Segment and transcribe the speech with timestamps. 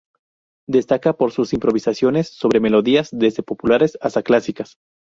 [0.67, 4.79] Destaca por sus improvisaciones sobre melodías, desde populares hasta clásicas.